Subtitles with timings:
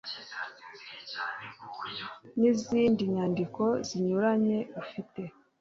[2.39, 5.21] n'izindi nyandiko zinyuranye ufite